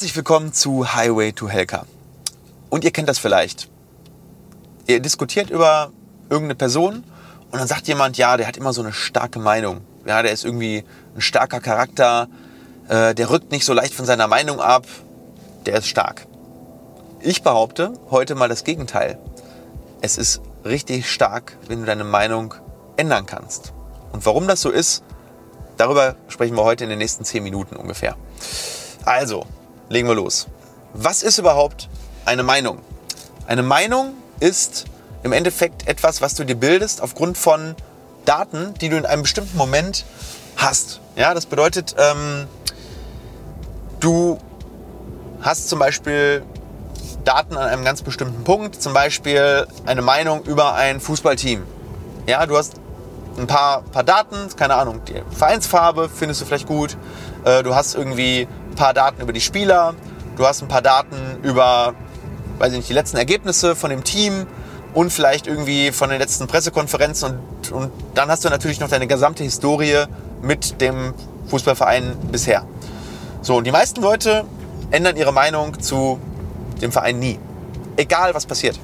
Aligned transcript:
Herzlich 0.00 0.16
willkommen 0.16 0.54
zu 0.54 0.94
Highway 0.94 1.32
to 1.32 1.50
Helka. 1.50 1.84
Und 2.70 2.84
ihr 2.84 2.90
kennt 2.90 3.10
das 3.10 3.18
vielleicht. 3.18 3.68
Ihr 4.86 4.98
diskutiert 4.98 5.50
über 5.50 5.92
irgendeine 6.30 6.54
Person 6.54 7.04
und 7.50 7.58
dann 7.58 7.68
sagt 7.68 7.86
jemand, 7.86 8.16
ja, 8.16 8.38
der 8.38 8.46
hat 8.46 8.56
immer 8.56 8.72
so 8.72 8.80
eine 8.80 8.94
starke 8.94 9.38
Meinung. 9.38 9.82
Ja, 10.06 10.22
der 10.22 10.32
ist 10.32 10.46
irgendwie 10.46 10.84
ein 11.14 11.20
starker 11.20 11.60
Charakter, 11.60 12.28
äh, 12.88 13.14
der 13.14 13.28
rückt 13.28 13.52
nicht 13.52 13.66
so 13.66 13.74
leicht 13.74 13.92
von 13.92 14.06
seiner 14.06 14.26
Meinung 14.26 14.58
ab, 14.58 14.86
der 15.66 15.76
ist 15.76 15.86
stark. 15.86 16.26
Ich 17.20 17.42
behaupte 17.42 17.92
heute 18.10 18.34
mal 18.34 18.48
das 18.48 18.64
Gegenteil. 18.64 19.18
Es 20.00 20.16
ist 20.16 20.40
richtig 20.64 21.10
stark, 21.10 21.58
wenn 21.68 21.80
du 21.80 21.84
deine 21.84 22.04
Meinung 22.04 22.54
ändern 22.96 23.26
kannst. 23.26 23.74
Und 24.12 24.24
warum 24.24 24.48
das 24.48 24.62
so 24.62 24.70
ist, 24.70 25.04
darüber 25.76 26.16
sprechen 26.28 26.56
wir 26.56 26.64
heute 26.64 26.84
in 26.84 26.90
den 26.90 27.00
nächsten 27.00 27.26
zehn 27.26 27.42
Minuten 27.42 27.76
ungefähr. 27.76 28.16
Also, 29.04 29.44
legen 29.90 30.08
wir 30.08 30.14
los. 30.14 30.46
Was 30.94 31.22
ist 31.22 31.36
überhaupt 31.38 31.88
eine 32.24 32.42
Meinung? 32.42 32.78
Eine 33.46 33.62
Meinung 33.62 34.14
ist 34.38 34.86
im 35.22 35.32
Endeffekt 35.32 35.86
etwas, 35.86 36.22
was 36.22 36.34
du 36.34 36.44
dir 36.44 36.54
bildest 36.54 37.02
aufgrund 37.02 37.36
von 37.36 37.74
Daten, 38.24 38.72
die 38.80 38.88
du 38.88 38.96
in 38.96 39.04
einem 39.04 39.22
bestimmten 39.22 39.58
Moment 39.58 40.06
hast. 40.56 41.00
Ja, 41.16 41.34
das 41.34 41.46
bedeutet, 41.46 41.96
ähm, 41.98 42.46
du 43.98 44.38
hast 45.42 45.68
zum 45.68 45.80
Beispiel 45.80 46.42
Daten 47.24 47.56
an 47.56 47.68
einem 47.68 47.84
ganz 47.84 48.02
bestimmten 48.02 48.44
Punkt, 48.44 48.80
zum 48.80 48.94
Beispiel 48.94 49.66
eine 49.86 50.02
Meinung 50.02 50.44
über 50.44 50.74
ein 50.74 51.00
Fußballteam. 51.00 51.64
Ja, 52.26 52.46
du 52.46 52.56
hast 52.56 52.74
ein 53.38 53.46
paar, 53.46 53.82
paar 53.82 54.04
Daten, 54.04 54.36
keine 54.56 54.74
Ahnung, 54.74 55.00
die 55.06 55.20
Vereinsfarbe 55.36 56.08
findest 56.08 56.40
du 56.40 56.44
vielleicht 56.46 56.66
gut, 56.66 56.96
äh, 57.44 57.62
du 57.62 57.74
hast 57.74 57.94
irgendwie 57.94 58.46
ein 58.70 58.74
paar 58.76 58.94
Daten 58.94 59.20
über 59.22 59.32
die 59.32 59.40
Spieler, 59.40 59.94
du 60.36 60.46
hast 60.46 60.62
ein 60.62 60.68
paar 60.68 60.82
Daten 60.82 61.16
über, 61.42 61.94
weiß 62.58 62.72
ich 62.72 62.78
nicht, 62.78 62.88
die 62.88 62.94
letzten 62.94 63.16
Ergebnisse 63.16 63.76
von 63.76 63.90
dem 63.90 64.04
Team 64.04 64.46
und 64.94 65.10
vielleicht 65.12 65.46
irgendwie 65.46 65.92
von 65.92 66.10
den 66.10 66.18
letzten 66.18 66.46
Pressekonferenzen 66.46 67.38
und, 67.62 67.72
und 67.72 67.92
dann 68.14 68.28
hast 68.28 68.44
du 68.44 68.48
natürlich 68.48 68.80
noch 68.80 68.88
deine 68.88 69.06
gesamte 69.06 69.44
Historie 69.44 70.04
mit 70.42 70.80
dem 70.80 71.14
Fußballverein 71.48 72.16
bisher. 72.30 72.64
So, 73.42 73.56
und 73.56 73.64
die 73.64 73.72
meisten 73.72 74.00
Leute 74.00 74.44
ändern 74.90 75.16
ihre 75.16 75.32
Meinung 75.32 75.80
zu 75.80 76.18
dem 76.80 76.92
Verein 76.92 77.18
nie. 77.18 77.38
Egal 77.96 78.34
was 78.34 78.46
passiert. 78.46 78.78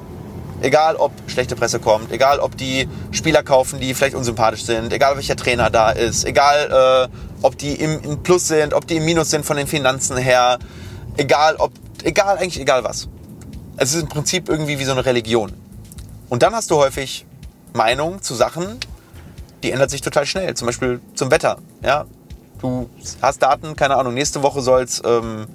Egal 0.61 0.95
ob 0.95 1.11
schlechte 1.27 1.55
Presse 1.55 1.79
kommt, 1.79 2.11
egal 2.11 2.39
ob 2.39 2.57
die 2.57 2.89
Spieler 3.11 3.43
kaufen, 3.43 3.79
die 3.79 3.93
vielleicht 3.93 4.15
unsympathisch 4.15 4.63
sind, 4.63 4.91
egal 4.91 5.15
welcher 5.15 5.35
Trainer 5.35 5.69
da 5.69 5.91
ist, 5.91 6.25
egal 6.25 7.09
äh, 7.11 7.17
ob 7.43 7.57
die 7.57 7.73
im, 7.75 8.01
im 8.01 8.23
Plus 8.23 8.47
sind, 8.47 8.73
ob 8.73 8.87
die 8.87 8.97
im 8.97 9.05
Minus 9.05 9.29
sind 9.29 9.45
von 9.45 9.57
den 9.57 9.67
Finanzen 9.67 10.17
her, 10.17 10.57
egal 11.15 11.55
ob, 11.57 11.71
egal 12.03 12.37
eigentlich 12.37 12.59
egal 12.59 12.83
was. 12.83 13.07
Es 13.77 13.93
ist 13.93 14.01
im 14.01 14.09
Prinzip 14.09 14.49
irgendwie 14.49 14.79
wie 14.79 14.85
so 14.85 14.93
eine 14.93 15.05
Religion. 15.05 15.53
Und 16.29 16.41
dann 16.41 16.55
hast 16.55 16.71
du 16.71 16.77
häufig 16.77 17.25
Meinungen 17.73 18.21
zu 18.23 18.33
Sachen, 18.33 18.79
die 19.61 19.71
ändert 19.71 19.91
sich 19.91 20.01
total 20.01 20.25
schnell. 20.25 20.53
Zum 20.55 20.65
Beispiel 20.65 20.99
zum 21.13 21.29
Wetter. 21.29 21.57
Ja? 21.83 22.05
Du 22.59 22.89
hast 23.21 23.41
Daten, 23.41 23.75
keine 23.75 23.95
Ahnung, 23.95 24.15
nächste 24.15 24.41
Woche 24.41 24.61
soll 24.61 24.81
es 24.81 25.01
ähm, 25.05 25.45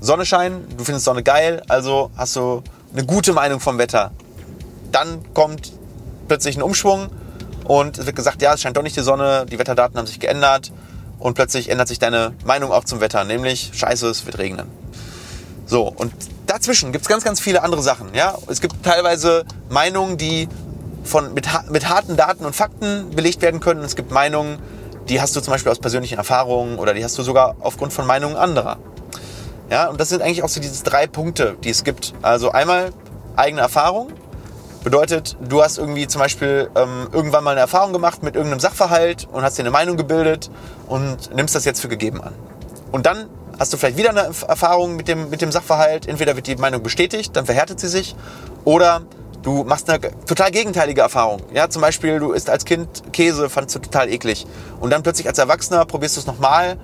Sonne 0.00 0.26
scheinen, 0.26 0.66
du 0.76 0.82
findest 0.82 1.04
Sonne 1.04 1.22
geil, 1.22 1.62
also 1.68 2.10
hast 2.16 2.34
du 2.34 2.62
eine 2.92 3.04
gute 3.04 3.32
Meinung 3.32 3.60
vom 3.60 3.78
Wetter. 3.78 4.10
Dann 4.92 5.20
kommt 5.34 5.72
plötzlich 6.28 6.56
ein 6.56 6.62
Umschwung 6.62 7.08
und 7.64 7.98
es 7.98 8.06
wird 8.06 8.16
gesagt, 8.16 8.42
ja, 8.42 8.54
es 8.54 8.60
scheint 8.60 8.76
doch 8.76 8.82
nicht 8.82 8.96
die 8.96 9.02
Sonne, 9.02 9.46
die 9.50 9.58
Wetterdaten 9.58 9.96
haben 9.96 10.06
sich 10.06 10.20
geändert 10.20 10.72
und 11.18 11.34
plötzlich 11.34 11.68
ändert 11.68 11.88
sich 11.88 11.98
deine 11.98 12.34
Meinung 12.44 12.72
auch 12.72 12.84
zum 12.84 13.00
Wetter, 13.00 13.24
nämlich 13.24 13.70
scheiße, 13.74 14.08
es 14.08 14.26
wird 14.26 14.38
regnen. 14.38 14.66
So, 15.66 15.86
und 15.86 16.12
dazwischen 16.46 16.90
gibt 16.90 17.02
es 17.02 17.08
ganz, 17.08 17.22
ganz 17.22 17.38
viele 17.38 17.62
andere 17.62 17.82
Sachen. 17.82 18.12
Ja? 18.14 18.36
Es 18.48 18.60
gibt 18.60 18.82
teilweise 18.82 19.44
Meinungen, 19.68 20.16
die 20.16 20.48
von, 21.04 21.32
mit, 21.32 21.46
mit 21.70 21.88
harten 21.88 22.16
Daten 22.16 22.44
und 22.44 22.56
Fakten 22.56 23.10
belegt 23.10 23.40
werden 23.40 23.60
können. 23.60 23.84
Es 23.84 23.94
gibt 23.94 24.10
Meinungen, 24.10 24.58
die 25.08 25.20
hast 25.20 25.36
du 25.36 25.40
zum 25.40 25.52
Beispiel 25.52 25.70
aus 25.70 25.78
persönlichen 25.78 26.18
Erfahrungen 26.18 26.78
oder 26.78 26.92
die 26.92 27.04
hast 27.04 27.16
du 27.18 27.22
sogar 27.22 27.56
aufgrund 27.60 27.92
von 27.92 28.06
Meinungen 28.06 28.36
anderer. 28.36 28.78
Ja, 29.70 29.88
und 29.88 30.00
das 30.00 30.08
sind 30.08 30.20
eigentlich 30.20 30.42
auch 30.42 30.48
so 30.48 30.60
diese 30.60 30.82
drei 30.82 31.06
Punkte, 31.06 31.56
die 31.62 31.70
es 31.70 31.84
gibt. 31.84 32.12
Also 32.22 32.50
einmal 32.50 32.90
eigene 33.36 33.62
Erfahrung. 33.62 34.08
Bedeutet, 34.82 35.36
du 35.40 35.62
hast 35.62 35.78
irgendwie 35.78 36.06
zum 36.06 36.20
Beispiel 36.20 36.70
ähm, 36.74 37.08
irgendwann 37.12 37.44
mal 37.44 37.52
eine 37.52 37.60
Erfahrung 37.60 37.92
gemacht 37.92 38.22
mit 38.22 38.34
irgendeinem 38.34 38.60
Sachverhalt 38.60 39.28
und 39.30 39.42
hast 39.42 39.58
dir 39.58 39.62
eine 39.62 39.70
Meinung 39.70 39.96
gebildet 39.96 40.50
und 40.88 41.34
nimmst 41.34 41.54
das 41.54 41.64
jetzt 41.64 41.80
für 41.80 41.88
gegeben 41.88 42.20
an. 42.20 42.32
Und 42.90 43.06
dann 43.06 43.28
hast 43.58 43.72
du 43.72 43.76
vielleicht 43.76 43.98
wieder 43.98 44.10
eine 44.10 44.30
Erfahrung 44.48 44.96
mit 44.96 45.06
dem, 45.06 45.30
mit 45.30 45.42
dem 45.42 45.52
Sachverhalt. 45.52 46.08
Entweder 46.08 46.34
wird 46.34 46.46
die 46.46 46.56
Meinung 46.56 46.82
bestätigt, 46.82 47.36
dann 47.36 47.44
verhärtet 47.44 47.78
sie 47.78 47.88
sich. 47.88 48.16
Oder 48.64 49.02
du 49.42 49.64
machst 49.64 49.88
eine 49.88 50.00
total 50.24 50.50
gegenteilige 50.50 51.02
Erfahrung. 51.02 51.42
Ja, 51.52 51.68
zum 51.68 51.82
Beispiel, 51.82 52.18
du 52.18 52.32
isst 52.32 52.50
als 52.50 52.64
Kind 52.64 53.12
Käse, 53.12 53.50
fandest 53.50 53.76
du 53.76 53.80
total 53.80 54.08
eklig. 54.08 54.46
Und 54.80 54.90
dann 54.90 55.02
plötzlich 55.02 55.28
als 55.28 55.38
Erwachsener 55.38 55.84
probierst 55.84 56.16
du 56.16 56.20
es 56.22 56.26
nochmal 56.26 56.78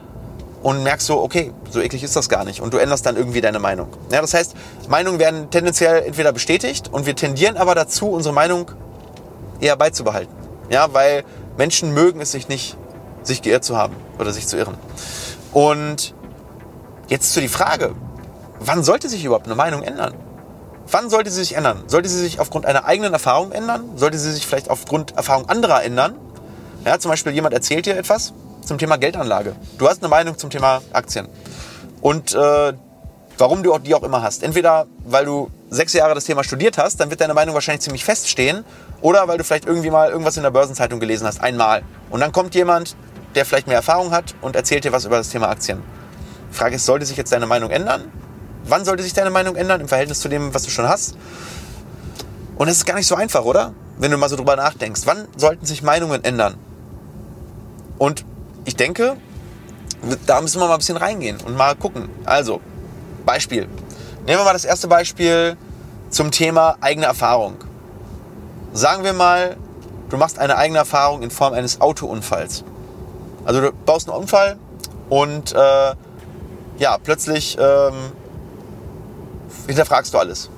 und 0.63 0.83
merkst 0.83 1.07
so, 1.07 1.21
okay, 1.21 1.53
so 1.71 1.81
eklig 1.81 2.03
ist 2.03 2.17
das 2.17 2.29
gar 2.29 2.45
nicht. 2.45 2.61
Und 2.61 2.75
du 2.75 2.79
änderst 2.79 3.07
dann 3.07 3.17
irgendwie 3.17 3.41
deine 3.41 3.59
Meinung. 3.59 3.89
Ja, 4.11 4.21
das 4.21 4.35
heißt, 4.35 4.55
Meinungen 4.89 5.19
werden 5.19 5.51
tendenziell 5.51 6.05
entweder 6.05 6.33
bestätigt 6.33 6.89
und 6.93 7.07
wir 7.07 7.15
tendieren 7.15 7.57
aber 7.57 7.75
dazu, 7.75 8.09
unsere 8.09 8.35
Meinung 8.35 8.71
eher 9.61 9.77
beizubehalten. 9.77 10.35
Ja, 10.71 10.93
weil 10.93 11.25
Menschen 11.57 11.95
mögen 11.95 12.21
es 12.21 12.33
sich 12.33 12.49
nicht, 12.49 12.77
sich 13.23 13.43
geirrt 13.43 13.65
zu 13.65 13.77
haben 13.77 13.95
oder 14.19 14.33
sich 14.33 14.47
zu 14.47 14.57
irren. 14.57 14.75
Und 15.53 16.15
jetzt 17.09 17.33
zu 17.33 17.41
die 17.41 17.49
Frage, 17.49 17.95
wann 18.59 18.83
sollte 18.83 19.09
sich 19.09 19.25
überhaupt 19.25 19.47
eine 19.47 19.55
Meinung 19.55 19.83
ändern? 19.83 20.15
Wann 20.91 21.11
sollte 21.11 21.31
sie 21.31 21.41
sich 21.41 21.57
ändern? 21.57 21.83
Sollte 21.87 22.09
sie 22.09 22.19
sich 22.19 22.39
aufgrund 22.39 22.67
einer 22.67 22.85
eigenen 22.85 23.13
Erfahrung 23.13 23.53
ändern? 23.53 23.91
Sollte 23.97 24.19
sie 24.19 24.33
sich 24.33 24.47
vielleicht 24.47 24.71
aufgrund 24.71 25.17
Erfahrung 25.17 25.49
anderer 25.49 25.83
ändern? 25.83 26.15
Ja, 26.85 26.99
zum 26.99 27.11
Beispiel 27.11 27.33
jemand 27.33 27.55
erzählt 27.55 27.87
dir 27.87 27.97
etwas 27.97 28.33
zum 28.67 28.79
Thema 28.79 28.97
Geldanlage. 28.97 29.55
Du 29.79 29.89
hast 29.89 30.03
eine 30.03 30.09
Meinung 30.09 30.37
zum 30.37 30.51
Thema 30.51 30.83
Aktien. 30.93 31.29
Und 32.01 32.35
äh, 32.35 32.73
warum 33.39 33.63
du 33.63 33.77
die 33.79 33.95
auch 33.95 34.03
immer 34.03 34.23
hast. 34.23 34.43
Entweder 34.43 34.87
weil 35.05 35.25
du 35.25 35.51
sechs 35.71 35.93
Jahre 35.93 36.15
das 36.15 36.25
Thema 36.25 36.45
studiert 36.45 36.79
hast, 36.79 37.01
dann 37.01 37.11
wird 37.11 37.21
deine 37.21 37.35
Meinung 37.35 37.55
wahrscheinlich 37.55 37.83
ziemlich 37.83 38.05
feststehen. 38.05 38.65
Oder 39.01 39.29
weil 39.29 39.39
du 39.39 39.45
vielleicht 39.45 39.67
irgendwie 39.67 39.91
mal 39.91 40.11
irgendwas 40.11 40.37
in 40.37 40.43
der 40.43 40.51
Börsenzeitung 40.51 41.01
gelesen 41.01 41.27
hast, 41.27 41.41
einmal. 41.41 41.83
Und 42.11 42.21
dann 42.21 42.33
kommt 42.33 42.55
jemand, 42.55 42.97
der 43.35 43.45
vielleicht 43.45 43.67
mehr 43.67 43.77
Erfahrung 43.77 44.11
hat 44.11 44.35
und 44.41 44.57
erzählt 44.57 44.85
dir 44.85 44.93
was 44.93 45.05
über 45.05 45.17
das 45.17 45.29
Thema 45.29 45.49
Aktien. 45.49 45.83
Die 46.51 46.55
Frage 46.55 46.77
ist, 46.77 46.87
sollte 46.87 47.05
sich 47.05 47.17
jetzt 47.17 47.33
deine 47.33 47.47
Meinung 47.47 47.71
ändern? 47.71 48.11
Wann 48.65 48.85
sollte 48.85 49.03
sich 49.03 49.13
deine 49.13 49.31
Meinung 49.31 49.55
ändern 49.57 49.81
im 49.81 49.89
Verhältnis 49.89 50.21
zu 50.21 50.29
dem, 50.29 50.55
was 50.55 50.63
du 50.63 50.71
schon 50.71 50.89
hast? 50.89 51.17
Und 52.57 52.69
es 52.69 52.79
ist 52.79 52.87
gar 52.87 52.97
nicht 52.97 53.07
so 53.07 53.15
einfach, 53.15 53.45
oder? 53.45 53.75
Wenn 53.99 54.11
du 54.11 54.17
mal 54.17 54.29
so 54.29 54.37
drüber 54.37 54.57
nachdenkst. 54.57 55.03
Wann 55.05 55.29
sollten 55.37 55.67
sich 55.67 55.83
Meinungen 55.83 56.25
ändern? 56.25 56.55
Und 57.99 58.25
ich 58.67 58.77
denke, 58.77 59.17
da 60.27 60.41
müssen 60.41 60.61
wir 60.61 60.67
mal 60.67 60.75
ein 60.75 60.79
bisschen 60.79 60.99
reingehen 60.99 61.39
und 61.41 61.57
mal 61.57 61.75
gucken. 61.75 62.11
Also, 62.25 62.61
Beispiel. 63.25 63.69
Nehmen 64.27 64.39
wir 64.41 64.45
mal 64.45 64.53
das 64.53 64.65
erste 64.65 64.89
Beispiel 64.89 65.57
zum 66.11 66.31
Thema 66.31 66.77
eigene 66.81 67.07
Erfahrung. 67.07 67.57
Sagen 68.73 69.05
wir 69.05 69.13
mal, 69.13 69.57
du 70.11 70.17
machst 70.17 70.39
eine 70.39 70.57
eigene 70.57 70.79
Erfahrung 70.79 71.23
in 71.23 71.31
Form 71.31 71.55
eines 71.55 71.81
Autounfalls. 71.81 72.65
Also 73.45 73.61
du 73.61 73.73
baust 73.73 74.09
einen 74.09 74.19
Unfall 74.19 74.59
und 75.09 75.53
äh, 75.53 75.95
ja, 76.79 76.99
plötzlich 77.03 77.57
ähm, 77.59 77.95
hinterfragst 79.67 80.13
du 80.13 80.19
alles. 80.19 80.51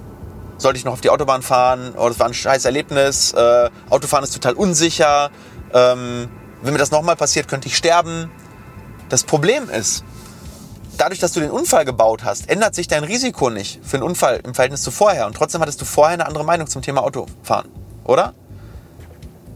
Sollte 0.57 0.79
ich 0.79 0.85
noch 0.85 0.95
auf 0.95 1.01
die 1.01 1.11
Autobahn 1.11 1.43
fahren? 1.43 1.95
Oh, 1.97 2.09
das 2.09 2.19
war 2.19 2.27
ein 2.27 2.35
scheiß 2.35 2.65
Erlebnis. 2.65 3.33
Äh, 3.33 3.71
Autofahren 3.91 4.25
ist 4.25 4.33
total 4.35 4.55
unsicher. 4.55 5.31
Ähm, 5.73 6.29
wenn 6.63 6.73
mir 6.73 6.79
das 6.79 6.91
nochmal 6.91 7.17
passiert, 7.17 7.49
könnte 7.49 7.69
ich 7.69 7.77
sterben. 7.77 8.31
Das 9.09 9.25
Problem 9.25 9.71
ist, 9.71 10.05
dadurch, 10.97 11.21
dass 11.21 11.33
du 11.33 11.41
den 11.41 11.51
Unfall 11.51 11.85
gebaut 11.85 12.25
hast, 12.25 12.49
ändert 12.49 12.75
sich 12.75 12.89
dein 12.89 13.05
Risiko 13.05 13.51
nicht 13.51 13.81
für 13.85 13.97
einen 13.97 14.05
Unfall 14.05 14.41
im 14.45 14.55
Verhältnis 14.55 14.83
zu 14.83 14.91
vorher. 14.91 15.27
Und 15.27 15.37
trotzdem 15.37 15.61
hattest 15.61 15.81
du 15.81 15.85
vorher 15.85 16.15
eine 16.15 16.27
andere 16.27 16.45
Meinung 16.45 16.67
zum 16.67 16.83
Thema 16.83 17.03
Autofahren, 17.03 17.69
oder? 18.05 18.35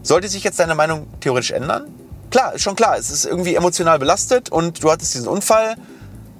Sollte 0.01 0.27
sich 0.27 0.43
jetzt 0.43 0.59
deine 0.59 0.75
Meinung 0.75 1.07
theoretisch 1.19 1.51
ändern? 1.51 1.87
Klar, 2.29 2.55
ist 2.55 2.61
schon 2.61 2.75
klar, 2.75 2.97
es 2.97 3.09
ist 3.09 3.25
irgendwie 3.25 3.55
emotional 3.55 3.99
belastet 3.99 4.49
und 4.49 4.83
du 4.83 4.91
hattest 4.91 5.13
diesen 5.13 5.27
Unfall. 5.27 5.75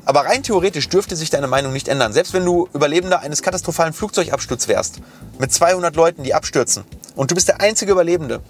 Aber 0.05 0.21
rein 0.25 0.43
theoretisch 0.43 0.89
dürfte 0.89 1.15
sich 1.15 1.29
deine 1.29 1.47
Meinung 1.47 1.71
nicht 1.71 1.87
ändern. 1.87 2.11
Selbst 2.11 2.33
wenn 2.33 2.43
du 2.43 2.67
Überlebender 2.73 3.21
eines 3.21 3.41
katastrophalen 3.41 3.93
Flugzeugabsturzes 3.93 4.67
wärst, 4.67 4.99
mit 5.39 5.53
200 5.53 5.95
Leuten, 5.95 6.23
die 6.23 6.33
abstürzen, 6.33 6.83
und 7.15 7.31
du 7.31 7.35
bist 7.35 7.47
der 7.47 7.61
einzige 7.61 7.91
Überlebende, 7.91 8.41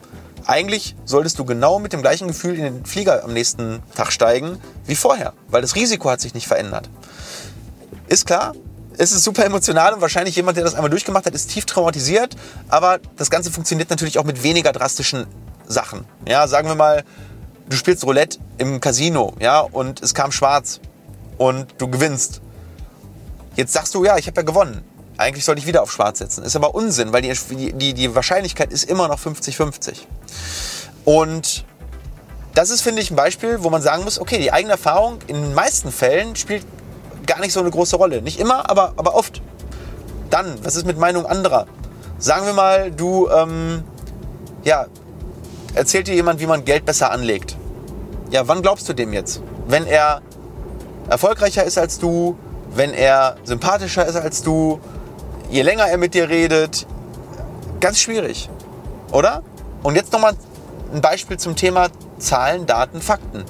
eigentlich 0.45 0.95
solltest 1.05 1.39
du 1.39 1.45
genau 1.45 1.79
mit 1.79 1.93
dem 1.93 2.01
gleichen 2.01 2.27
Gefühl 2.27 2.55
in 2.55 2.63
den 2.63 2.85
Flieger 2.85 3.23
am 3.23 3.33
nächsten 3.33 3.81
Tag 3.95 4.11
steigen 4.11 4.59
wie 4.85 4.95
vorher, 4.95 5.33
weil 5.47 5.61
das 5.61 5.75
Risiko 5.75 6.09
hat 6.09 6.21
sich 6.21 6.33
nicht 6.33 6.47
verändert. 6.47 6.89
Ist 8.07 8.25
klar, 8.25 8.53
es 8.97 9.11
ist 9.11 9.23
super 9.23 9.45
emotional 9.45 9.93
und 9.93 10.01
wahrscheinlich 10.01 10.35
jemand, 10.35 10.57
der 10.57 10.63
das 10.63 10.75
einmal 10.75 10.89
durchgemacht 10.89 11.25
hat, 11.25 11.33
ist 11.33 11.49
tief 11.49 11.65
traumatisiert, 11.65 12.35
aber 12.69 12.99
das 13.17 13.29
Ganze 13.29 13.51
funktioniert 13.51 13.89
natürlich 13.89 14.19
auch 14.19 14.23
mit 14.23 14.43
weniger 14.43 14.71
drastischen 14.71 15.25
Sachen. 15.67 16.05
Ja, 16.27 16.47
sagen 16.47 16.67
wir 16.67 16.75
mal, 16.75 17.03
du 17.69 17.75
spielst 17.75 18.03
Roulette 18.03 18.39
im 18.57 18.79
Casino, 18.79 19.33
ja, 19.39 19.61
und 19.61 20.01
es 20.01 20.13
kam 20.13 20.31
schwarz 20.31 20.79
und 21.37 21.67
du 21.77 21.87
gewinnst. 21.87 22.41
Jetzt 23.55 23.73
sagst 23.73 23.93
du, 23.95 24.03
ja, 24.03 24.17
ich 24.17 24.27
habe 24.27 24.41
ja 24.41 24.43
gewonnen. 24.43 24.83
Eigentlich 25.17 25.45
sollte 25.45 25.61
ich 25.61 25.67
wieder 25.67 25.83
auf 25.83 25.91
Schwarz 25.91 26.19
setzen. 26.19 26.43
Ist 26.43 26.55
aber 26.55 26.73
Unsinn, 26.73 27.13
weil 27.13 27.21
die, 27.21 27.73
die, 27.73 27.93
die 27.93 28.15
Wahrscheinlichkeit 28.15 28.71
ist 28.71 28.83
immer 28.83 29.07
noch 29.07 29.19
50-50. 29.19 29.99
Und 31.05 31.65
das 32.55 32.69
ist, 32.69 32.81
finde 32.81 33.01
ich, 33.01 33.11
ein 33.11 33.15
Beispiel, 33.15 33.63
wo 33.63 33.69
man 33.69 33.81
sagen 33.81 34.03
muss, 34.03 34.19
okay, 34.19 34.37
die 34.39 34.51
eigene 34.51 34.73
Erfahrung 34.73 35.19
in 35.27 35.35
den 35.35 35.53
meisten 35.53 35.91
Fällen 35.91 36.35
spielt 36.35 36.65
gar 37.25 37.39
nicht 37.39 37.53
so 37.53 37.59
eine 37.59 37.71
große 37.71 37.95
Rolle. 37.95 38.21
Nicht 38.21 38.39
immer, 38.39 38.69
aber, 38.69 38.93
aber 38.95 39.15
oft. 39.15 39.41
Dann, 40.29 40.63
was 40.63 40.75
ist 40.75 40.85
mit 40.85 40.97
Meinung 40.97 41.25
anderer? 41.25 41.67
Sagen 42.17 42.45
wir 42.45 42.53
mal, 42.53 42.91
du, 42.91 43.29
ähm, 43.29 43.83
ja, 44.63 44.87
erzählt 45.73 46.07
dir 46.07 46.15
jemand, 46.15 46.39
wie 46.39 46.47
man 46.47 46.65
Geld 46.65 46.85
besser 46.85 47.11
anlegt. 47.11 47.55
Ja, 48.31 48.47
wann 48.47 48.61
glaubst 48.61 48.89
du 48.89 48.93
dem 48.93 49.13
jetzt? 49.13 49.41
Wenn 49.67 49.85
er 49.85 50.21
erfolgreicher 51.09 51.63
ist 51.63 51.77
als 51.77 51.99
du, 51.99 52.37
wenn 52.75 52.93
er 52.93 53.35
sympathischer 53.43 54.05
ist 54.05 54.15
als 54.15 54.41
du, 54.41 54.79
je 55.53 55.61
länger 55.61 55.85
er 55.85 55.97
mit 55.97 56.15
dir 56.15 56.29
redet, 56.29 56.87
ganz 57.79 57.99
schwierig, 57.99 58.49
oder? 59.11 59.43
Und 59.83 59.95
jetzt 59.95 60.11
nochmal 60.11 60.35
ein 60.91 61.01
Beispiel 61.01 61.37
zum 61.37 61.55
Thema 61.55 61.89
Zahlen, 62.17 62.65
Daten, 62.65 63.01
Fakten. 63.01 63.45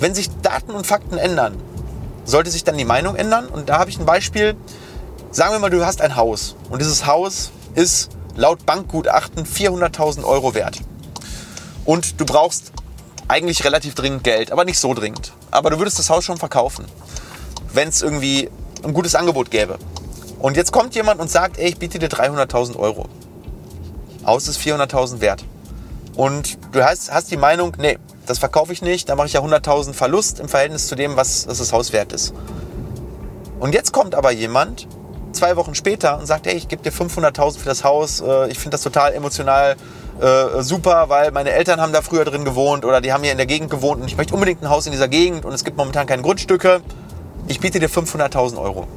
Wenn 0.00 0.16
sich 0.16 0.30
Daten 0.42 0.72
und 0.72 0.84
Fakten 0.84 1.16
ändern, 1.16 1.54
sollte 2.24 2.50
sich 2.50 2.64
dann 2.64 2.76
die 2.76 2.84
Meinung 2.84 3.14
ändern. 3.14 3.46
Und 3.46 3.68
da 3.68 3.78
habe 3.78 3.88
ich 3.88 4.00
ein 4.00 4.04
Beispiel. 4.04 4.56
Sagen 5.30 5.52
wir 5.52 5.60
mal, 5.60 5.70
du 5.70 5.86
hast 5.86 6.00
ein 6.00 6.16
Haus 6.16 6.56
und 6.70 6.82
dieses 6.82 7.06
Haus 7.06 7.52
ist 7.74 8.10
laut 8.34 8.66
Bankgutachten 8.66 9.46
400.000 9.46 10.24
Euro 10.24 10.54
wert. 10.54 10.80
Und 11.84 12.20
du 12.20 12.26
brauchst 12.26 12.72
eigentlich 13.28 13.64
relativ 13.64 13.94
dringend 13.94 14.24
Geld, 14.24 14.50
aber 14.50 14.64
nicht 14.64 14.80
so 14.80 14.92
dringend. 14.92 15.32
Aber 15.52 15.70
du 15.70 15.78
würdest 15.78 16.00
das 16.00 16.10
Haus 16.10 16.24
schon 16.24 16.36
verkaufen, 16.36 16.84
wenn 17.72 17.88
es 17.88 18.02
irgendwie 18.02 18.50
ein 18.82 18.92
gutes 18.92 19.14
Angebot 19.14 19.50
gäbe. 19.52 19.78
Und 20.42 20.56
jetzt 20.56 20.72
kommt 20.72 20.96
jemand 20.96 21.20
und 21.20 21.30
sagt, 21.30 21.56
ey, 21.56 21.68
ich 21.68 21.78
biete 21.78 22.00
dir 22.00 22.08
300.000 22.08 22.76
Euro. 22.76 23.06
Haus 24.26 24.48
ist 24.48 24.58
400.000 24.58 25.20
wert. 25.20 25.44
Und 26.16 26.58
du 26.72 26.84
hast, 26.84 27.12
hast 27.12 27.30
die 27.30 27.36
Meinung, 27.36 27.76
nee, 27.78 27.96
das 28.26 28.40
verkaufe 28.40 28.72
ich 28.72 28.82
nicht, 28.82 29.08
da 29.08 29.14
mache 29.14 29.28
ich 29.28 29.34
ja 29.34 29.40
100.000 29.40 29.94
Verlust 29.94 30.40
im 30.40 30.48
Verhältnis 30.48 30.88
zu 30.88 30.96
dem, 30.96 31.16
was, 31.16 31.46
was 31.46 31.58
das 31.58 31.72
Haus 31.72 31.92
wert 31.92 32.12
ist. 32.12 32.34
Und 33.60 33.72
jetzt 33.72 33.92
kommt 33.92 34.16
aber 34.16 34.32
jemand 34.32 34.88
zwei 35.30 35.56
Wochen 35.56 35.76
später 35.76 36.18
und 36.18 36.26
sagt, 36.26 36.46
hey, 36.46 36.54
ich 36.54 36.66
gebe 36.66 36.82
dir 36.82 36.92
500.000 36.92 37.58
für 37.58 37.68
das 37.68 37.84
Haus, 37.84 38.20
äh, 38.20 38.50
ich 38.50 38.58
finde 38.58 38.70
das 38.70 38.82
total 38.82 39.14
emotional 39.14 39.76
äh, 40.20 40.60
super, 40.62 41.08
weil 41.08 41.30
meine 41.30 41.52
Eltern 41.52 41.80
haben 41.80 41.92
da 41.92 42.02
früher 42.02 42.24
drin 42.24 42.44
gewohnt 42.44 42.84
oder 42.84 43.00
die 43.00 43.12
haben 43.12 43.22
hier 43.22 43.32
in 43.32 43.38
der 43.38 43.46
Gegend 43.46 43.70
gewohnt 43.70 44.02
und 44.02 44.08
ich 44.08 44.16
möchte 44.16 44.34
unbedingt 44.34 44.60
ein 44.62 44.70
Haus 44.70 44.86
in 44.86 44.92
dieser 44.92 45.08
Gegend 45.08 45.44
und 45.44 45.52
es 45.52 45.62
gibt 45.62 45.76
momentan 45.76 46.06
keine 46.08 46.22
Grundstücke. 46.22 46.80
Ich 47.46 47.60
biete 47.60 47.78
dir 47.78 47.88
500.000 47.88 48.60
Euro. 48.60 48.88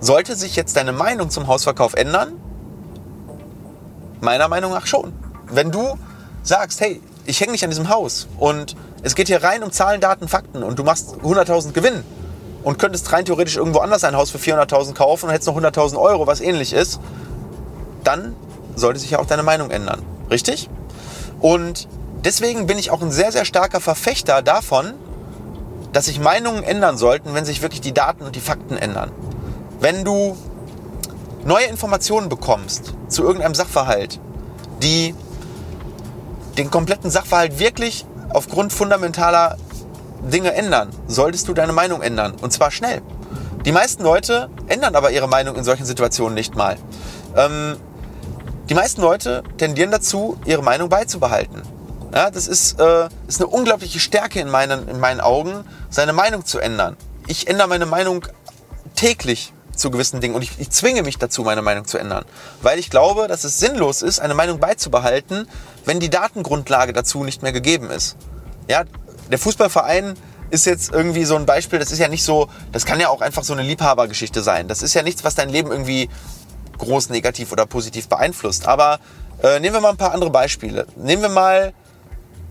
Sollte 0.00 0.34
sich 0.34 0.56
jetzt 0.56 0.76
deine 0.76 0.92
Meinung 0.92 1.28
zum 1.28 1.46
Hausverkauf 1.46 1.94
ändern? 1.94 2.32
Meiner 4.20 4.48
Meinung 4.48 4.72
nach 4.72 4.86
schon. 4.86 5.12
Wenn 5.46 5.70
du 5.70 5.98
sagst, 6.42 6.80
hey, 6.80 7.02
ich 7.26 7.40
hänge 7.40 7.52
nicht 7.52 7.64
an 7.64 7.70
diesem 7.70 7.90
Haus 7.90 8.26
und 8.38 8.76
es 9.02 9.14
geht 9.14 9.28
hier 9.28 9.42
rein 9.42 9.62
um 9.62 9.70
Zahlen, 9.70 10.00
Daten, 10.00 10.26
Fakten 10.26 10.62
und 10.62 10.78
du 10.78 10.84
machst 10.84 11.16
100.000 11.22 11.72
Gewinn 11.72 12.02
und 12.62 12.78
könntest 12.78 13.12
rein 13.12 13.26
theoretisch 13.26 13.56
irgendwo 13.56 13.80
anders 13.80 14.04
ein 14.04 14.16
Haus 14.16 14.30
für 14.30 14.38
400.000 14.38 14.94
kaufen 14.94 15.26
und 15.26 15.32
hättest 15.32 15.48
noch 15.48 15.56
100.000 15.56 16.00
Euro, 16.00 16.26
was 16.26 16.40
ähnlich 16.40 16.72
ist, 16.72 16.98
dann 18.02 18.34
sollte 18.74 19.00
sich 19.00 19.10
ja 19.10 19.18
auch 19.18 19.26
deine 19.26 19.42
Meinung 19.42 19.70
ändern. 19.70 20.02
Richtig? 20.30 20.70
Und 21.40 21.88
deswegen 22.24 22.66
bin 22.66 22.78
ich 22.78 22.90
auch 22.90 23.02
ein 23.02 23.10
sehr, 23.10 23.32
sehr 23.32 23.44
starker 23.44 23.80
Verfechter 23.80 24.40
davon, 24.40 24.94
dass 25.92 26.06
sich 26.06 26.20
Meinungen 26.20 26.62
ändern 26.62 26.96
sollten, 26.96 27.34
wenn 27.34 27.44
sich 27.44 27.62
wirklich 27.62 27.80
die 27.80 27.92
Daten 27.92 28.24
und 28.24 28.36
die 28.36 28.40
Fakten 28.40 28.76
ändern. 28.76 29.10
Wenn 29.80 30.04
du 30.04 30.36
neue 31.44 31.64
Informationen 31.64 32.28
bekommst 32.28 32.92
zu 33.08 33.22
irgendeinem 33.22 33.54
Sachverhalt, 33.54 34.20
die 34.82 35.14
den 36.58 36.70
kompletten 36.70 37.10
Sachverhalt 37.10 37.58
wirklich 37.58 38.04
aufgrund 38.28 38.74
fundamentaler 38.74 39.56
Dinge 40.22 40.52
ändern, 40.52 40.90
solltest 41.06 41.48
du 41.48 41.54
deine 41.54 41.72
Meinung 41.72 42.02
ändern. 42.02 42.34
Und 42.42 42.52
zwar 42.52 42.70
schnell. 42.70 43.00
Die 43.64 43.72
meisten 43.72 44.02
Leute 44.02 44.50
ändern 44.68 44.94
aber 44.94 45.12
ihre 45.12 45.28
Meinung 45.28 45.56
in 45.56 45.64
solchen 45.64 45.86
Situationen 45.86 46.34
nicht 46.34 46.56
mal. 46.56 46.76
Ähm, 47.34 47.76
die 48.68 48.74
meisten 48.74 49.00
Leute 49.00 49.42
tendieren 49.56 49.90
dazu, 49.90 50.38
ihre 50.44 50.62
Meinung 50.62 50.90
beizubehalten. 50.90 51.62
Ja, 52.12 52.30
das 52.30 52.48
ist, 52.48 52.78
äh, 52.78 53.08
ist 53.28 53.40
eine 53.40 53.48
unglaubliche 53.48 53.98
Stärke 53.98 54.40
in 54.40 54.50
meinen, 54.50 54.88
in 54.88 55.00
meinen 55.00 55.20
Augen, 55.20 55.64
seine 55.88 56.12
Meinung 56.12 56.44
zu 56.44 56.58
ändern. 56.58 56.98
Ich 57.26 57.48
ändere 57.48 57.68
meine 57.68 57.86
Meinung 57.86 58.26
täglich 58.94 59.54
zu 59.80 59.90
gewissen 59.90 60.20
Dingen 60.20 60.34
und 60.34 60.42
ich, 60.42 60.52
ich 60.58 60.70
zwinge 60.70 61.02
mich 61.02 61.18
dazu, 61.18 61.42
meine 61.42 61.62
Meinung 61.62 61.86
zu 61.86 61.98
ändern. 61.98 62.24
Weil 62.62 62.78
ich 62.78 62.90
glaube, 62.90 63.26
dass 63.28 63.44
es 63.44 63.58
sinnlos 63.58 64.02
ist, 64.02 64.20
eine 64.20 64.34
Meinung 64.34 64.60
beizubehalten, 64.60 65.48
wenn 65.84 66.00
die 66.00 66.10
Datengrundlage 66.10 66.92
dazu 66.92 67.24
nicht 67.24 67.42
mehr 67.42 67.52
gegeben 67.52 67.90
ist. 67.90 68.16
Ja, 68.68 68.84
der 69.30 69.38
Fußballverein 69.38 70.14
ist 70.50 70.66
jetzt 70.66 70.92
irgendwie 70.92 71.24
so 71.24 71.36
ein 71.36 71.46
Beispiel, 71.46 71.78
das 71.78 71.92
ist 71.92 71.98
ja 71.98 72.08
nicht 72.08 72.24
so, 72.24 72.48
das 72.72 72.84
kann 72.84 73.00
ja 73.00 73.08
auch 73.08 73.20
einfach 73.20 73.44
so 73.44 73.52
eine 73.52 73.62
Liebhabergeschichte 73.62 74.42
sein. 74.42 74.68
Das 74.68 74.82
ist 74.82 74.94
ja 74.94 75.02
nichts, 75.02 75.24
was 75.24 75.34
dein 75.34 75.48
Leben 75.48 75.70
irgendwie 75.70 76.08
groß 76.78 77.10
negativ 77.10 77.52
oder 77.52 77.66
positiv 77.66 78.08
beeinflusst. 78.08 78.66
Aber 78.66 78.98
äh, 79.42 79.60
nehmen 79.60 79.74
wir 79.74 79.80
mal 79.80 79.90
ein 79.90 79.96
paar 79.96 80.12
andere 80.12 80.30
Beispiele. 80.30 80.86
Nehmen 80.96 81.22
wir 81.22 81.28
mal 81.28 81.72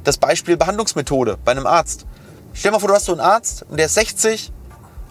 das 0.03 0.17
Beispiel 0.17 0.57
Behandlungsmethode 0.57 1.37
bei 1.43 1.51
einem 1.51 1.67
Arzt. 1.67 2.05
Stell 2.53 2.71
dir 2.71 2.75
mal 2.75 2.79
vor, 2.79 2.89
du 2.89 2.95
hast 2.95 3.05
so 3.05 3.11
einen 3.11 3.21
Arzt 3.21 3.65
und 3.69 3.77
der 3.77 3.87
ist 3.87 3.95
60 3.95 4.51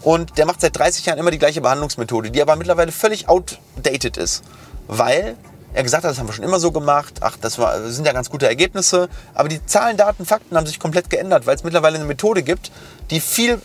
und 0.03 0.39
der 0.39 0.47
macht 0.47 0.61
seit 0.61 0.77
30 0.77 1.07
Jahren 1.07 1.19
immer 1.19 1.31
die 1.31 1.39
gleiche 1.39 1.61
Behandlungsmethode, 1.61 2.31
die 2.31 2.41
aber 2.41 2.57
mittlerweile 2.57 2.93
völlig 2.93 3.29
outdated 3.29 4.17
ist. 4.17 4.43
Weil 4.87 5.37
er 5.75 5.83
gesagt 5.83 6.05
hat, 6.05 6.11
das 6.11 6.19
haben 6.19 6.29
wir 6.29 6.33
schon 6.33 6.45
immer 6.45 6.61
so 6.61 6.73
gemacht, 6.73 7.17
ach, 7.21 7.37
das, 7.41 7.59
war, 7.59 7.89
sind 7.91 8.07
ja 8.07 8.13
ganz 8.13 8.31
gute 8.31 8.47
Ergebnisse, 8.47 9.09
aber 9.35 9.49
die 9.49 9.65
Zahlen, 9.67 9.97
Daten, 9.97 10.25
Fakten 10.25 10.57
haben 10.57 10.67
sich 10.67 10.81
komplett 10.81 11.11
geändert, 11.11 11.47
weil 11.47 11.57
es 11.57 11.65
mittlerweile 11.65 11.97
eine 11.97 12.07
Methode 12.07 12.43
gibt, 12.43 12.71
die 13.11 13.21
viel 13.21 13.61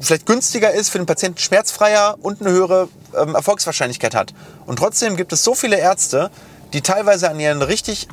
vielleicht 0.00 0.26
günstiger 0.26 0.72
ist, 0.72 0.90
für 0.90 0.98
den 0.98 1.06
Patienten 1.06 1.38
schmerzfreier 1.38 2.16
und 2.20 2.40
eine 2.40 2.50
höhere 2.50 2.88
ähm, 3.16 3.34
Erfolgswahrscheinlichkeit 3.34 4.14
hat. 4.14 4.32
Und 4.66 4.78
trotzdem 4.78 5.16
gibt 5.16 5.32
es 5.32 5.44
so 5.44 5.54
viele 5.54 5.78
Ärzte, 5.78 6.30
die 6.72 6.82
teilweise 6.82 7.30
an 7.30 7.40
ihren 7.40 7.62
richtig 7.62 8.08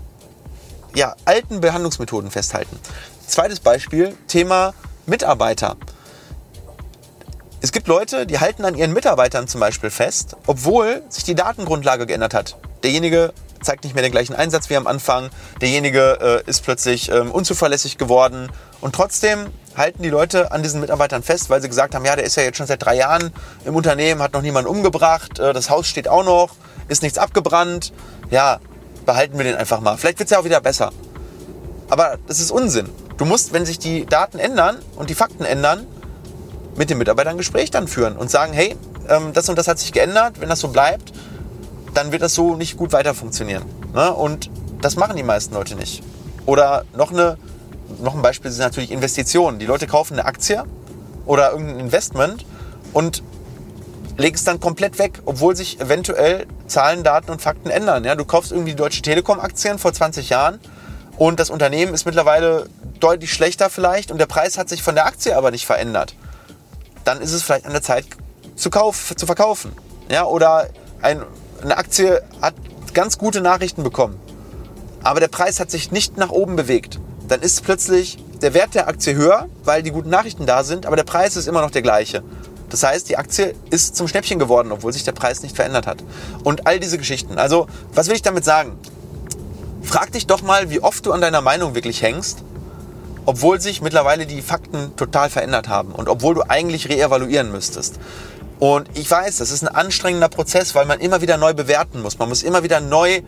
ja, 0.95 1.15
alten 1.25 1.61
Behandlungsmethoden 1.61 2.31
festhalten. 2.31 2.79
Zweites 3.27 3.59
Beispiel, 3.59 4.17
Thema 4.27 4.73
Mitarbeiter. 5.05 5.77
Es 7.61 7.73
gibt 7.73 7.87
Leute, 7.87 8.25
die 8.25 8.39
halten 8.39 8.63
an 8.63 8.73
ihren 8.73 8.93
Mitarbeitern 8.93 9.49
zum 9.49 9.59
Beispiel 9.59 9.89
fest, 9.89 10.37
obwohl 10.47 11.03
sich 11.09 11.25
die 11.25 11.35
Datengrundlage 11.35 12.05
geändert 12.05 12.33
hat. 12.33 12.55
Derjenige 12.83 13.33
zeigt 13.61 13.83
nicht 13.83 13.93
mehr 13.93 14.01
den 14.01 14.13
gleichen 14.13 14.33
Einsatz 14.33 14.69
wie 14.69 14.77
am 14.77 14.87
Anfang, 14.87 15.29
derjenige 15.59 16.43
äh, 16.45 16.49
ist 16.49 16.63
plötzlich 16.63 17.11
ähm, 17.11 17.31
unzuverlässig 17.31 17.97
geworden 17.97 18.49
und 18.79 18.95
trotzdem 18.95 19.47
halten 19.75 20.01
die 20.01 20.09
Leute 20.09 20.53
an 20.53 20.63
diesen 20.63 20.79
Mitarbeitern 20.79 21.21
fest, 21.21 21.49
weil 21.49 21.61
sie 21.61 21.67
gesagt 21.67 21.95
haben, 21.95 22.05
ja, 22.05 22.15
der 22.15 22.23
ist 22.23 22.37
ja 22.37 22.43
jetzt 22.43 22.55
schon 22.55 22.67
seit 22.67 22.81
drei 22.81 22.95
Jahren 22.95 23.33
im 23.65 23.75
Unternehmen, 23.75 24.21
hat 24.21 24.31
noch 24.31 24.41
niemanden 24.41 24.69
umgebracht, 24.69 25.39
äh, 25.39 25.51
das 25.51 25.69
Haus 25.69 25.85
steht 25.85 26.07
auch 26.07 26.23
noch, 26.23 26.51
ist 26.87 27.03
nichts 27.03 27.17
abgebrannt, 27.17 27.91
ja, 28.29 28.61
behalten 29.05 29.37
wir 29.37 29.43
den 29.43 29.55
einfach 29.55 29.81
mal. 29.81 29.97
Vielleicht 29.97 30.19
wird 30.19 30.27
es 30.27 30.31
ja 30.31 30.39
auch 30.39 30.45
wieder 30.45 30.61
besser. 30.61 30.93
Aber 31.89 32.19
das 32.25 32.39
ist 32.39 32.51
Unsinn. 32.51 32.87
Du 33.17 33.25
musst, 33.25 33.51
wenn 33.51 33.65
sich 33.65 33.79
die 33.79 34.05
Daten 34.05 34.39
ändern 34.39 34.77
und 34.95 35.09
die 35.09 35.15
Fakten 35.15 35.43
ändern, 35.43 35.85
mit 36.79 36.89
den 36.89 36.97
Mitarbeitern 36.97 37.33
ein 37.33 37.37
Gespräch 37.37 37.71
dann 37.71 37.89
führen 37.89 38.15
und 38.15 38.31
sagen, 38.31 38.53
hey, 38.53 38.73
ähm, 39.09 39.33
das 39.33 39.49
und 39.49 39.57
das 39.57 39.67
hat 39.67 39.77
sich 39.77 39.91
geändert, 39.91 40.39
wenn 40.39 40.47
das 40.47 40.61
so 40.61 40.69
bleibt, 40.69 41.11
dann 41.93 42.13
wird 42.13 42.21
das 42.21 42.33
so 42.33 42.55
nicht 42.55 42.77
gut 42.77 42.93
weiter 42.93 43.13
funktionieren. 43.13 43.63
Ne? 43.93 44.13
Und 44.13 44.49
das 44.81 44.95
machen 44.95 45.17
die 45.17 45.23
meisten 45.23 45.53
Leute 45.53 45.75
nicht. 45.75 46.01
Oder 46.45 46.85
noch, 46.95 47.11
eine, 47.11 47.37
noch 48.01 48.15
ein 48.15 48.21
Beispiel 48.21 48.49
sind 48.49 48.63
natürlich 48.63 48.91
Investitionen. 48.91 49.59
Die 49.59 49.65
Leute 49.65 49.87
kaufen 49.87 50.13
eine 50.13 50.25
Aktie 50.25 50.63
oder 51.25 51.51
irgendein 51.51 51.81
Investment 51.81 52.45
und 52.93 53.23
legen 54.15 54.35
es 54.35 54.45
dann 54.45 54.61
komplett 54.61 54.99
weg, 54.99 55.21
obwohl 55.25 55.57
sich 55.57 55.81
eventuell 55.81 56.47
Zahlen, 56.67 57.03
Daten 57.03 57.29
und 57.29 57.41
Fakten 57.41 57.69
ändern. 57.69 58.05
Ja, 58.05 58.15
du 58.15 58.23
kaufst 58.23 58.53
irgendwie 58.53 58.71
die 58.71 58.77
Deutsche 58.77 59.01
Telekom 59.01 59.41
Aktien 59.41 59.79
vor 59.79 59.91
20 59.91 60.29
Jahren 60.29 60.61
und 61.17 61.41
das 61.41 61.49
Unternehmen 61.49 61.93
ist 61.93 62.05
mittlerweile 62.05 62.67
deutlich 63.01 63.33
schlechter 63.33 63.69
vielleicht 63.69 64.11
und 64.11 64.17
der 64.17 64.27
Preis 64.27 64.57
hat 64.57 64.69
sich 64.69 64.81
von 64.81 64.95
der 64.95 65.07
Aktie 65.07 65.35
aber 65.35 65.51
nicht 65.51 65.65
verändert. 65.65 66.15
Dann 67.09 67.21
ist 67.21 67.33
es 67.33 67.41
vielleicht 67.41 67.65
an 67.65 67.71
der 67.71 67.81
Zeit 67.81 68.05
zu, 68.55 68.69
kauf, 68.69 69.15
zu 69.15 69.25
verkaufen. 69.25 69.71
Ja, 70.11 70.25
oder 70.25 70.69
ein 71.01 71.23
eine 71.63 71.75
Aktie 71.75 72.21
hat 72.39 72.53
ganz 72.93 73.17
gute 73.17 73.41
Nachrichten 73.41 73.81
bekommen, 73.81 74.15
aber 75.01 75.19
der 75.19 75.27
Preis 75.27 75.59
hat 75.59 75.71
sich 75.71 75.91
nicht 75.91 76.17
nach 76.17 76.29
oben 76.29 76.55
bewegt, 76.55 76.99
dann 77.27 77.41
ist 77.41 77.63
plötzlich 77.63 78.23
der 78.43 78.53
Wert 78.53 78.75
der 78.75 78.87
Aktie 78.87 79.15
höher, 79.15 79.47
weil 79.63 79.81
die 79.81 79.89
guten 79.89 80.11
Nachrichten 80.11 80.45
da 80.45 80.63
sind, 80.63 80.85
aber 80.85 80.97
der 80.97 81.03
Preis 81.03 81.35
ist 81.35 81.47
immer 81.47 81.63
noch 81.63 81.71
der 81.71 81.81
gleiche. 81.81 82.21
Das 82.69 82.83
heißt, 82.83 83.09
die 83.09 83.17
Aktie 83.17 83.55
ist 83.71 83.95
zum 83.95 84.07
Schnäppchen 84.07 84.37
geworden, 84.37 84.71
obwohl 84.71 84.93
sich 84.93 85.03
der 85.03 85.13
Preis 85.13 85.41
nicht 85.41 85.55
verändert 85.55 85.87
hat. 85.87 86.03
Und 86.43 86.67
all 86.67 86.79
diese 86.79 86.99
Geschichten. 86.99 87.39
Also, 87.39 87.65
was 87.95 88.07
will 88.07 88.15
ich 88.15 88.21
damit 88.21 88.45
sagen? 88.45 88.77
Frag 89.81 90.11
dich 90.11 90.27
doch 90.27 90.43
mal, 90.43 90.69
wie 90.69 90.79
oft 90.79 91.03
du 91.07 91.11
an 91.11 91.21
deiner 91.21 91.41
Meinung 91.41 91.73
wirklich 91.73 92.03
hängst 92.03 92.43
obwohl 93.29 93.61
sich 93.61 93.79
mittlerweile 93.83 94.25
die 94.25 94.41
Fakten 94.41 94.95
total 94.95 95.29
verändert 95.29 95.67
haben 95.67 95.91
und 95.91 96.09
obwohl 96.09 96.33
du 96.33 96.41
eigentlich 96.49 96.89
reevaluieren 96.89 97.51
müsstest. 97.51 97.99
Und 98.57 98.89
ich 98.95 99.09
weiß, 99.09 99.37
das 99.37 99.51
ist 99.51 99.61
ein 99.61 99.67
anstrengender 99.67 100.29
Prozess, 100.29 100.73
weil 100.73 100.87
man 100.87 100.99
immer 100.99 101.21
wieder 101.21 101.37
neu 101.37 101.53
bewerten 101.53 102.01
muss. 102.01 102.17
Man 102.17 102.27
muss 102.27 102.41
immer 102.41 102.63
wieder 102.63 102.79
neu, 102.79 103.21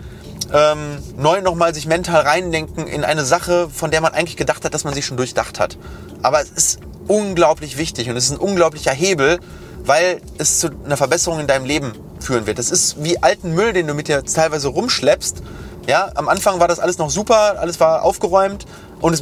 ähm, 0.51 0.97
neu 1.17 1.41
nochmal 1.41 1.75
sich 1.75 1.85
mental 1.85 2.21
reindenken 2.21 2.87
in 2.87 3.03
eine 3.03 3.25
Sache, 3.25 3.69
von 3.69 3.91
der 3.91 4.01
man 4.01 4.13
eigentlich 4.13 4.37
gedacht 4.37 4.65
hat, 4.65 4.73
dass 4.73 4.85
man 4.85 4.95
sie 4.95 5.03
schon 5.03 5.17
durchdacht 5.17 5.59
hat. 5.59 5.77
Aber 6.23 6.41
es 6.41 6.49
ist 6.49 6.79
unglaublich 7.07 7.77
wichtig 7.77 8.09
und 8.09 8.17
es 8.17 8.25
ist 8.25 8.31
ein 8.31 8.39
unglaublicher 8.39 8.91
Hebel, 8.91 9.39
weil 9.85 10.19
es 10.39 10.57
zu 10.57 10.71
einer 10.83 10.97
Verbesserung 10.97 11.39
in 11.39 11.45
deinem 11.45 11.65
Leben 11.65 11.91
führen 12.19 12.47
wird. 12.47 12.57
Das 12.57 12.71
ist 12.71 13.03
wie 13.03 13.21
alten 13.21 13.53
Müll, 13.53 13.73
den 13.73 13.85
du 13.85 13.93
mit 13.93 14.07
dir 14.07 14.25
teilweise 14.25 14.69
rumschleppst. 14.69 15.43
Ja, 15.87 16.11
am 16.15 16.27
Anfang 16.27 16.59
war 16.59 16.67
das 16.67 16.79
alles 16.79 16.97
noch 16.97 17.11
super, 17.11 17.59
alles 17.59 17.79
war 17.79 18.01
aufgeräumt 18.03 18.65
und 19.01 19.13
es, 19.13 19.21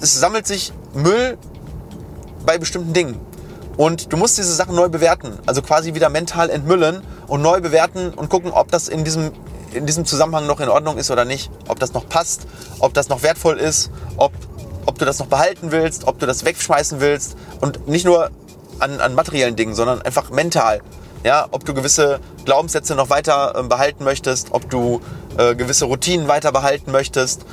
es 0.00 0.20
sammelt 0.20 0.46
sich 0.46 0.72
Müll 0.94 1.38
bei 2.44 2.58
bestimmten 2.58 2.92
Dingen. 2.92 3.20
Und 3.76 4.12
du 4.12 4.16
musst 4.16 4.38
diese 4.38 4.54
Sachen 4.54 4.76
neu 4.76 4.88
bewerten, 4.88 5.38
also 5.46 5.60
quasi 5.60 5.94
wieder 5.94 6.08
mental 6.08 6.48
entmüllen 6.48 7.02
und 7.26 7.42
neu 7.42 7.60
bewerten 7.60 8.10
und 8.10 8.28
gucken, 8.28 8.52
ob 8.52 8.70
das 8.70 8.88
in 8.88 9.02
diesem, 9.02 9.32
in 9.72 9.86
diesem 9.86 10.04
Zusammenhang 10.04 10.46
noch 10.46 10.60
in 10.60 10.68
Ordnung 10.68 10.96
ist 10.96 11.10
oder 11.10 11.24
nicht, 11.24 11.50
ob 11.66 11.80
das 11.80 11.92
noch 11.92 12.08
passt, 12.08 12.46
ob 12.78 12.94
das 12.94 13.08
noch 13.08 13.22
wertvoll 13.22 13.58
ist, 13.58 13.90
ob, 14.16 14.32
ob 14.86 14.98
du 14.98 15.04
das 15.04 15.18
noch 15.18 15.26
behalten 15.26 15.72
willst, 15.72 16.06
ob 16.06 16.20
du 16.20 16.26
das 16.26 16.44
wegschmeißen 16.44 17.00
willst 17.00 17.36
und 17.60 17.88
nicht 17.88 18.04
nur 18.04 18.30
an, 18.78 19.00
an 19.00 19.14
materiellen 19.14 19.56
Dingen, 19.56 19.74
sondern 19.74 20.02
einfach 20.02 20.30
mental. 20.30 20.80
Ja, 21.24 21.48
ob 21.50 21.64
du 21.64 21.72
gewisse 21.72 22.20
Glaubenssätze 22.44 22.94
noch 22.94 23.08
weiter 23.08 23.54
äh, 23.56 23.62
behalten 23.62 24.04
möchtest, 24.04 24.48
ob 24.50 24.68
du 24.68 25.00
äh, 25.38 25.54
gewisse 25.54 25.86
Routinen 25.86 26.28
weiter 26.28 26.52
behalten 26.52 26.92
möchtest. 26.92 27.46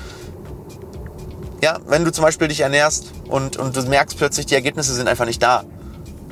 Ja, 1.61 1.79
wenn 1.85 2.03
du 2.03 2.11
zum 2.11 2.23
Beispiel 2.23 2.47
dich 2.47 2.61
ernährst 2.61 3.11
und, 3.29 3.57
und 3.57 3.75
du 3.75 3.83
merkst 3.83 4.17
plötzlich, 4.17 4.47
die 4.47 4.55
Ergebnisse 4.55 4.93
sind 4.93 5.07
einfach 5.07 5.25
nicht 5.25 5.43
da, 5.43 5.63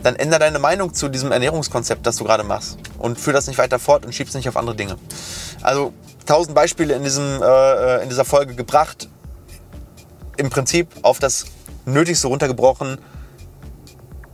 dann 0.02 0.16
ändere 0.16 0.40
deine 0.40 0.60
Meinung 0.60 0.94
zu 0.94 1.10
diesem 1.10 1.32
Ernährungskonzept, 1.32 2.06
das 2.08 2.16
du 2.16 2.24
gerade 2.24 2.44
machst 2.44 2.78
und 2.98 3.20
führ 3.20 3.34
das 3.34 3.48
nicht 3.48 3.58
weiter 3.58 3.80
fort 3.80 4.06
und 4.06 4.14
schieb's 4.14 4.34
nicht 4.34 4.50
auf 4.50 4.58
andere 4.58 4.76
Dinge. 4.76 4.98
Also 5.62 5.94
tausend 6.26 6.56
Beispiele 6.56 6.96
in, 6.96 7.04
diesem, 7.04 7.42
äh, 7.42 8.02
in 8.02 8.10
dieser 8.10 8.26
Folge 8.26 8.56
gebracht. 8.56 9.10
Im 10.38 10.50
Prinzip 10.50 10.88
auf 11.02 11.20
das 11.20 11.46
Nötigste 11.86 12.28
runtergebrochen. 12.28 12.98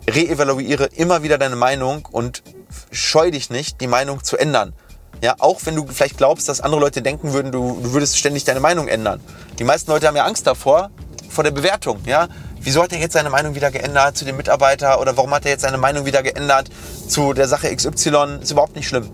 Reevaluiere 0.08 0.86
immer 0.96 1.24
wieder 1.24 1.38
deine 1.38 1.56
Meinung 1.56 2.08
und 2.12 2.44
scheu 2.92 3.32
dich 3.32 3.50
nicht, 3.50 3.82
die 3.82 3.88
Meinung 3.88 4.24
zu 4.24 4.38
ändern. 4.38 4.74
Ja, 5.22 5.36
auch 5.40 5.60
wenn 5.66 5.76
du 5.76 5.86
vielleicht 5.88 6.18
glaubst, 6.18 6.50
dass 6.50 6.62
andere 6.62 6.82
Leute 6.82 7.02
denken 7.02 7.34
würden, 7.34 7.52
du, 7.52 7.80
du 7.82 7.94
würdest 7.94 8.18
ständig 8.18 8.44
deine 8.44 8.60
Meinung 8.60 8.88
ändern. 8.88 9.20
Die 9.60 9.64
meisten 9.64 9.92
Leute 9.92 10.08
haben 10.08 10.16
ja 10.16 10.26
Angst 10.26 10.46
davor, 10.46 10.90
vor 11.30 11.44
der 11.44 11.52
Bewertung. 11.52 12.00
Ja? 12.06 12.28
Wieso 12.62 12.82
hat 12.82 12.92
er 12.92 13.00
jetzt 13.00 13.14
seine 13.14 13.30
Meinung 13.30 13.56
wieder 13.56 13.72
geändert 13.72 14.18
zu 14.18 14.26
dem 14.26 14.38
Mitarbeiter 14.38 15.00
oder 15.00 15.16
warum 15.18 15.32
hat 15.34 15.46
er 15.46 15.52
jetzt 15.52 15.62
seine 15.62 15.78
Meinung 15.78 16.06
wieder 16.06 16.24
geändert 16.24 16.70
zu 17.08 17.34
der 17.34 17.48
Sache 17.48 17.74
XY? 17.76 18.40
Ist 18.42 18.52
überhaupt 18.52 18.76
nicht 18.76 18.88
schlimm. 18.88 19.10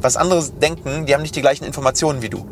Was 0.00 0.16
andere 0.16 0.42
denken, 0.44 1.06
die 1.06 1.14
haben 1.14 1.22
nicht 1.22 1.36
die 1.36 1.40
gleichen 1.40 1.64
Informationen 1.64 2.22
wie 2.22 2.28
du. 2.28 2.46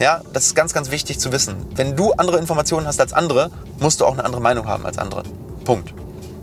Ja, 0.00 0.22
das 0.32 0.46
ist 0.46 0.54
ganz, 0.54 0.72
ganz 0.72 0.90
wichtig 0.90 1.20
zu 1.20 1.30
wissen. 1.30 1.66
Wenn 1.74 1.94
du 1.94 2.12
andere 2.12 2.38
Informationen 2.38 2.86
hast 2.86 3.00
als 3.00 3.12
andere, 3.12 3.50
musst 3.78 4.00
du 4.00 4.06
auch 4.06 4.14
eine 4.14 4.24
andere 4.24 4.40
Meinung 4.40 4.66
haben 4.66 4.86
als 4.86 4.98
andere. 4.98 5.24
Punkt. 5.64 5.92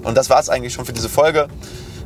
Und 0.03 0.15
das 0.15 0.29
war 0.29 0.39
es 0.39 0.49
eigentlich 0.49 0.73
schon 0.73 0.85
für 0.85 0.93
diese 0.93 1.09
Folge. 1.09 1.47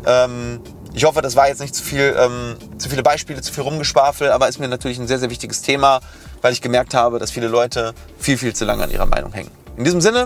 Ähm, 0.05 0.61
ich 0.93 1.05
hoffe, 1.05 1.21
das 1.21 1.35
war 1.35 1.47
jetzt 1.47 1.61
nicht 1.61 1.73
zu 1.73 1.83
viel, 1.83 2.15
ähm, 2.17 2.55
zu 2.77 2.89
viele 2.89 3.03
Beispiele, 3.03 3.41
zu 3.41 3.53
viel 3.53 3.63
Rumgeschwafel, 3.63 4.31
aber 4.31 4.47
ist 4.47 4.59
mir 4.59 4.67
natürlich 4.67 4.99
ein 4.99 5.07
sehr, 5.07 5.19
sehr 5.19 5.29
wichtiges 5.29 5.61
Thema, 5.61 6.01
weil 6.41 6.53
ich 6.53 6.61
gemerkt 6.61 6.93
habe, 6.93 7.19
dass 7.19 7.31
viele 7.31 7.47
Leute 7.47 7.93
viel, 8.17 8.37
viel 8.37 8.53
zu 8.53 8.65
lange 8.65 8.83
an 8.83 8.91
ihrer 8.91 9.05
Meinung 9.05 9.31
hängen. 9.33 9.51
In 9.77 9.83
diesem 9.83 10.01
Sinne 10.01 10.25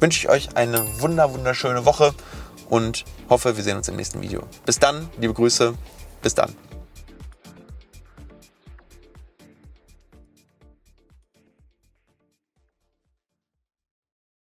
wünsche 0.00 0.18
ich 0.18 0.28
euch 0.28 0.56
eine 0.56 0.84
wunder, 1.00 1.32
wunderschöne 1.32 1.84
Woche 1.84 2.14
und 2.68 3.04
hoffe, 3.28 3.56
wir 3.56 3.64
sehen 3.64 3.76
uns 3.76 3.88
im 3.88 3.96
nächsten 3.96 4.20
Video. 4.22 4.42
Bis 4.64 4.78
dann, 4.78 5.08
liebe 5.18 5.34
Grüße, 5.34 5.74
bis 6.22 6.34
dann. 6.34 6.65